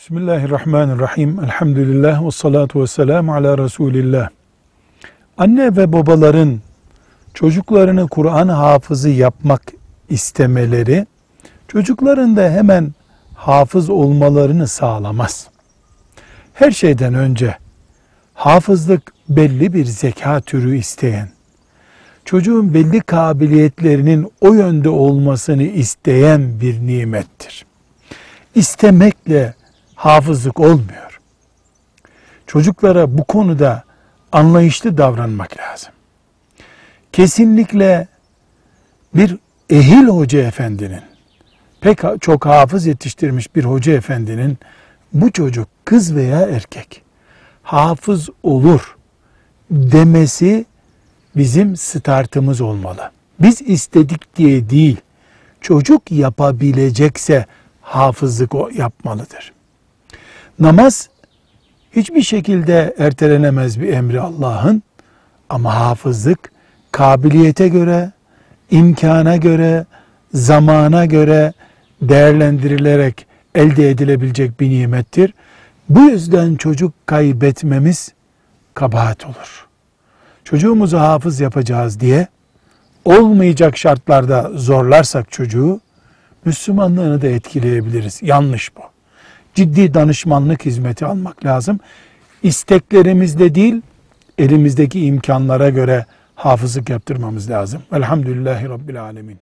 Bismillahirrahmanirrahim. 0.00 1.40
Elhamdülillah 1.44 2.26
ve 2.26 2.30
salatu 2.30 2.82
ve 2.82 2.86
selamu 2.86 3.34
ala 3.34 3.58
Resulillah. 3.58 4.28
Anne 5.38 5.76
ve 5.76 5.92
babaların 5.92 6.60
çocuklarını 7.34 8.08
Kur'an 8.08 8.48
hafızı 8.48 9.08
yapmak 9.10 9.62
istemeleri, 10.08 11.06
çocukların 11.68 12.36
da 12.36 12.50
hemen 12.50 12.94
hafız 13.34 13.90
olmalarını 13.90 14.68
sağlamaz. 14.68 15.48
Her 16.54 16.70
şeyden 16.70 17.14
önce 17.14 17.56
hafızlık 18.34 19.12
belli 19.28 19.72
bir 19.72 19.84
zeka 19.84 20.40
türü 20.40 20.76
isteyen, 20.76 21.28
çocuğun 22.24 22.74
belli 22.74 23.00
kabiliyetlerinin 23.00 24.32
o 24.40 24.52
yönde 24.52 24.88
olmasını 24.88 25.62
isteyen 25.62 26.60
bir 26.60 26.80
nimettir. 26.86 27.66
İstemekle 28.54 29.59
hafızlık 30.00 30.60
olmuyor. 30.60 31.20
Çocuklara 32.46 33.18
bu 33.18 33.24
konuda 33.24 33.84
anlayışlı 34.32 34.98
davranmak 34.98 35.58
lazım. 35.58 35.92
Kesinlikle 37.12 38.08
bir 39.14 39.36
ehil 39.70 40.06
hoca 40.06 40.38
efendinin, 40.40 41.02
pek 41.80 41.98
çok 42.20 42.46
hafız 42.46 42.86
yetiştirmiş 42.86 43.56
bir 43.56 43.64
hoca 43.64 43.92
efendinin 43.92 44.58
bu 45.12 45.32
çocuk 45.32 45.68
kız 45.84 46.14
veya 46.16 46.40
erkek 46.40 47.02
hafız 47.62 48.28
olur 48.42 48.96
demesi 49.70 50.64
bizim 51.36 51.76
startımız 51.76 52.60
olmalı. 52.60 53.10
Biz 53.40 53.62
istedik 53.62 54.36
diye 54.36 54.70
değil, 54.70 54.96
çocuk 55.60 56.12
yapabilecekse 56.12 57.46
hafızlık 57.80 58.52
yapmalıdır. 58.76 59.52
Namaz 60.58 61.08
hiçbir 61.96 62.22
şekilde 62.22 62.94
ertelenemez 62.98 63.80
bir 63.80 63.92
emri 63.92 64.20
Allah'ın 64.20 64.82
ama 65.48 65.74
hafızlık 65.74 66.52
kabiliyete 66.92 67.68
göre, 67.68 68.12
imkana 68.70 69.36
göre, 69.36 69.86
zamana 70.34 71.06
göre 71.06 71.52
değerlendirilerek 72.02 73.26
elde 73.54 73.90
edilebilecek 73.90 74.60
bir 74.60 74.70
nimettir. 74.70 75.34
Bu 75.88 76.00
yüzden 76.00 76.56
çocuk 76.56 77.06
kaybetmemiz 77.06 78.12
kabahat 78.74 79.26
olur. 79.26 79.66
Çocuğumuzu 80.44 80.98
hafız 80.98 81.40
yapacağız 81.40 82.00
diye 82.00 82.26
olmayacak 83.04 83.76
şartlarda 83.76 84.50
zorlarsak 84.54 85.32
çocuğu 85.32 85.80
Müslümanlığını 86.44 87.22
da 87.22 87.26
etkileyebiliriz. 87.26 88.18
Yanlış 88.22 88.76
bu. 88.76 88.80
Ciddi 89.54 89.94
danışmanlık 89.94 90.66
hizmeti 90.66 91.06
almak 91.06 91.44
lazım. 91.44 91.80
İsteklerimizde 92.42 93.54
değil, 93.54 93.82
elimizdeki 94.38 95.04
imkanlara 95.04 95.70
göre 95.70 96.06
hafızlık 96.34 96.90
yaptırmamız 96.90 97.50
lazım. 97.50 97.82
Elhamdülillahi 97.92 98.68
Rabbil 98.68 99.02
Alemin. 99.02 99.38